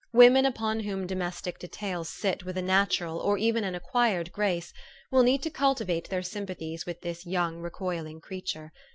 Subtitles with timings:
[0.13, 4.73] Women upon whom domestic details sit with a natural, or even an acquired grace,
[5.11, 8.73] will need to cultivate their sympathies with this young recoiling creature.